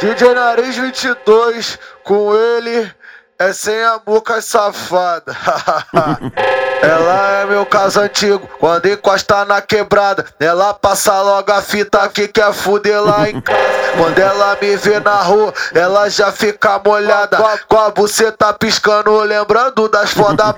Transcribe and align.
DJ 0.00 0.34
Nariz 0.34 0.76
22, 0.76 1.78
com 2.02 2.34
ele 2.34 2.90
é 3.38 3.52
sem 3.52 3.82
a 3.82 3.98
boca 3.98 4.40
safada. 4.40 5.36
Ela 6.82 7.40
é 7.40 7.46
meu 7.46 7.64
caso 7.64 8.00
antigo, 8.00 8.46
quando 8.60 8.86
encosta 8.86 9.44
na 9.46 9.62
quebrada, 9.62 10.26
ela 10.38 10.74
passa 10.74 11.18
logo 11.22 11.50
a 11.50 11.62
fita 11.62 12.06
que 12.10 12.28
quer 12.28 12.52
fuder 12.52 13.02
lá 13.02 13.28
em 13.28 13.40
casa. 13.40 13.58
Quando 13.96 14.18
ela 14.18 14.58
me 14.60 14.76
vê 14.76 15.00
na 15.00 15.22
rua, 15.22 15.54
ela 15.72 16.10
já 16.10 16.30
fica 16.30 16.80
molhada, 16.84 17.38
com 17.68 17.78
a 17.78 17.90
buceta 17.90 18.52
piscando, 18.52 19.18
lembrando 19.20 19.88
das 19.88 20.10
foda. 20.10 20.54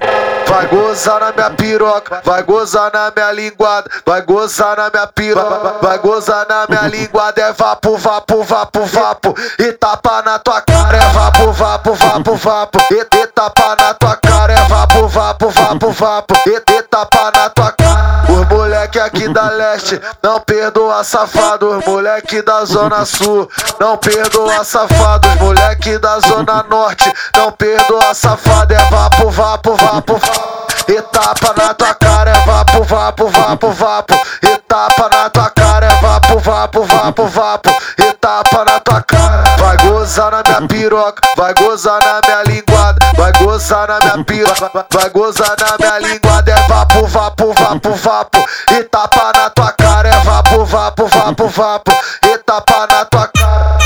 Vai 0.47 0.67
gozar 0.67 1.21
na 1.21 1.33
minha 1.33 1.51
piroca, 1.51 2.23
vai 2.25 2.43
gozar 2.43 2.91
na 2.93 3.13
minha 3.15 3.33
linguada, 3.33 3.91
vai 4.05 4.23
gozar 4.23 4.77
na 4.77 4.91
minha 4.91 5.07
piroca, 5.07 5.77
vai 5.83 5.99
gozar 5.99 6.47
na 6.49 6.67
minha 6.69 6.89
linguada, 6.89 7.41
é 7.41 7.53
vapo, 7.53 7.97
vapo, 7.99 8.43
vapo, 8.43 8.85
vapo, 8.85 9.35
e 9.59 9.73
tapa 9.73 10.23
na 10.23 10.39
tua 10.39 10.61
cara, 10.63 10.97
é 10.97 11.09
vapo, 11.11 11.53
vapo, 11.53 11.95
vapo, 11.95 12.35
vapo, 12.37 12.66
e, 12.91 13.17
e 13.17 13.27
tapa 13.29 13.77
na 13.79 13.95
tua 13.95 14.17
cara, 14.17 14.53
é 14.53 14.63
vapo, 14.69 15.09
vapo, 15.09 15.49
vapo, 15.51 15.91
vapo, 15.91 16.35
e, 16.47 16.57
e 16.73 16.83
tapa 16.83 17.31
na 17.35 17.51
tua 17.51 17.73
cara. 17.73 18.25
Os 18.29 18.49
moleque 18.49 18.99
aqui 18.99 19.29
da 19.29 19.49
leste 19.51 20.01
não 20.23 20.41
perdoa 20.41 21.03
safado, 21.05 21.79
os 21.79 21.85
moleque 21.85 22.43
da 22.43 22.65
zona 22.65 23.05
sul 23.05 23.49
não 23.79 23.97
perdoa 23.97 24.65
safado, 24.65 25.29
os 25.29 25.35
moleque 25.37 25.99
da 25.99 26.19
zona 26.21 26.65
norte 26.69 27.13
não 27.37 27.53
perdoa 27.53 28.15
safado, 28.15 28.75
é 28.75 28.91
vapo, 28.91 29.31
vapo, 29.31 29.77
vapo, 29.77 30.17
vapo. 30.17 30.67
E 30.89 31.03
tapa 31.03 31.53
na 31.57 31.75
tua 31.75 31.95
cara, 31.95 32.31
é 32.31 32.45
vapo, 32.45 32.85
vapo, 32.85 33.29
vapo, 33.29 33.71
vapo. 33.73 34.15
E 34.43 34.57
tapa 34.69 35.09
na 35.09 35.31
tua 35.31 35.51
cara, 35.51 35.87
é 35.87 35.95
vapo, 36.01 36.39
vapo, 36.39 36.85
vapo, 36.85 37.27
vapo. 37.27 37.71
E 37.99 38.13
tapa 38.13 38.65
na 38.65 38.66
tua 38.87 39.03
cara. 39.03 39.43
Vai 39.59 39.77
gozar 39.79 40.31
na 40.31 40.43
minha 40.43 40.69
piroca, 40.69 41.23
vai 41.37 41.53
gozar 41.55 42.01
na 42.01 42.21
minha 42.25 42.43
linguada, 42.45 42.99
vai 43.17 43.33
gozar 43.33 43.89
na 43.89 43.99
minha 43.99 44.25
piroca, 44.25 44.87
vai 44.91 45.11
gozar 45.11 45.57
na 45.59 45.77
minha 45.79 45.99
linguada, 45.99 46.53
é 46.53 46.69
vapo, 46.69 47.07
vapo, 47.07 47.53
vapo, 47.53 47.95
vapo. 47.95 48.39
E 48.71 48.85
tapa 48.85 49.33
na 49.35 49.51
tua 49.51 49.73
cara, 49.73 50.09
é 50.09 50.19
vapo, 50.21 50.65
vapo, 50.65 51.07
vapo, 51.07 51.49
vapo. 51.49 51.93
E 52.23 52.39
tapa 52.39 52.87
na 52.87 53.05
tua 53.05 53.29
cara. 53.29 53.77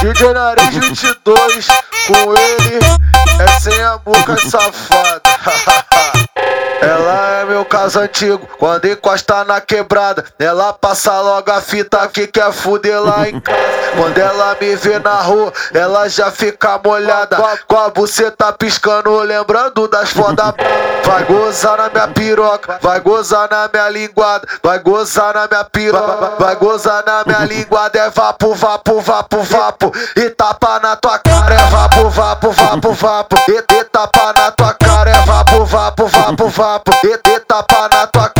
DJ 0.00 0.32
Nariz 0.32 0.74
22, 0.74 1.68
com 2.10 2.34
ele 2.34 2.80
é 3.40 3.60
sem 3.60 3.80
a 3.82 3.96
boca 3.98 4.36
safada. 4.36 5.22
Ela 6.82 7.40
é 7.40 7.44
meu 7.44 7.64
caso 7.64 8.00
antigo, 8.00 8.48
quando 8.58 8.86
encosta 8.86 9.44
na 9.44 9.60
quebrada, 9.60 10.24
ela 10.38 10.72
passa 10.72 11.20
logo 11.20 11.50
a 11.50 11.60
fita 11.60 12.08
que 12.08 12.26
quer 12.26 12.50
fuder 12.52 13.00
lá 13.00 13.28
em 13.28 13.38
casa. 13.38 13.58
Quando 13.96 14.18
ela 14.18 14.56
me 14.60 14.74
vê 14.76 14.98
na 14.98 15.16
rua, 15.16 15.52
ela 15.74 16.08
já 16.08 16.30
fica 16.30 16.80
molhada, 16.82 17.36
com 17.66 17.76
a 17.76 17.90
buceta 17.90 18.52
piscando, 18.52 19.18
lembrando 19.20 19.88
das 19.88 20.10
foda. 20.10 20.54
Vai 21.04 21.24
gozar 21.24 21.76
na 21.78 21.88
minha 21.88 22.08
piroca, 22.08 22.78
vai 22.80 23.00
gozar 23.00 23.48
na 23.50 23.68
minha 23.72 23.88
linguada, 23.88 24.46
vai 24.62 24.78
gozar 24.78 25.34
na 25.34 25.48
minha 25.48 25.64
piroca, 25.64 26.32
vai 26.38 26.56
gozar 26.56 27.04
na 27.04 27.24
minha 27.26 27.44
linguada, 27.44 27.98
é 27.98 28.10
vapo, 28.10 28.54
vapo, 28.54 29.00
vapo, 29.00 29.42
vapo, 29.42 29.92
e 30.16 30.30
tapa 30.30 30.78
na 30.80 30.96
tua 30.96 31.18
cara, 31.18 31.54
é 31.54 31.64
vapo, 31.70 32.08
vapo, 32.10 32.50
vapo, 32.50 32.92
vapo, 32.92 33.36
e, 33.48 33.84
tapa 33.84 34.32
na 34.32 34.50
tua 34.52 34.72
cara, 34.74 35.10
é 35.10 35.22
vapo, 35.22 35.64
vapo, 35.64 36.06
vapo, 36.06 36.48
vapo 36.48 36.92
e 37.04 37.40
tapa 37.40 37.88
na 37.88 38.06
tua 38.06 38.28
cara. 38.28 38.39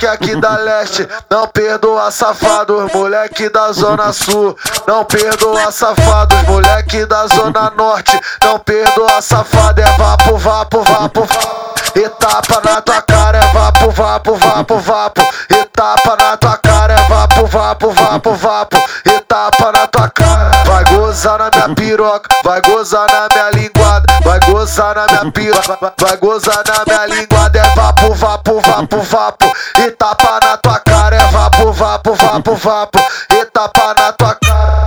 Moleque 0.00 0.06
aqui 0.06 0.40
da 0.40 0.56
leste 0.56 1.06
não 1.28 1.46
perdoa 1.46 2.10
safado. 2.10 2.90
Moleque 2.94 3.50
da 3.50 3.70
zona 3.70 4.12
sul 4.14 4.56
não 4.86 5.04
perdoa 5.04 5.70
safado. 5.70 6.34
Moleque 6.46 7.04
da 7.04 7.26
zona 7.26 7.70
norte 7.76 8.18
não 8.42 8.58
perdoa 8.58 9.20
safado. 9.20 9.78
É 9.78 9.84
vapo, 9.98 10.38
vapo, 10.38 10.82
vapo, 10.82 11.24
vapo. 11.24 11.60
E 11.94 12.08
tapa 12.08 12.62
na 12.64 12.80
tua 12.80 13.02
cara, 13.02 13.38
é 13.38 13.46
vapo, 13.52 13.90
vapo, 13.90 14.34
vapo, 14.36 14.78
vapo. 14.78 15.20
E 15.50 15.64
tapa 15.66 16.16
na 16.16 16.36
tua 16.36 16.56
cara, 16.56 16.94
é 16.94 17.02
vapo, 17.08 17.46
vapo, 17.46 17.90
vapo, 17.90 18.34
vapo. 18.34 18.76
E 19.04 19.20
tapa 19.20 19.72
na 19.72 19.86
tua 19.86 20.08
cara. 20.08 20.50
Vai 20.64 20.84
gozar 21.10 21.38
na 21.40 21.50
minha 21.50 21.74
piroca, 21.74 22.28
vai 22.44 22.60
gozar 22.62 23.08
na 23.10 23.26
minha 23.34 23.50
linguada, 23.50 24.06
vai 24.22 24.38
gozar 24.46 24.94
na 24.94 25.06
minha 25.08 25.32
piroca, 25.32 25.92
vai 25.98 26.16
gozar 26.18 26.62
na 26.64 26.84
minha 26.86 27.06
linguada, 27.06 27.58
é 27.58 27.74
vapo, 27.74 28.14
vapo, 28.14 28.60
vapo, 28.60 29.00
vapo. 29.00 29.52
E 29.78 29.90
tapa 29.90 30.38
na 30.40 30.56
tua 30.56 30.78
cara, 30.78 31.16
é 31.16 31.24
vapo, 31.30 31.72
vapo, 31.72 32.14
vapo, 32.14 32.54
vapo. 32.54 33.00
E 33.32 33.44
tapa 33.46 33.94
na 33.94 34.12
tua 34.12 34.36
cara. 34.36 34.86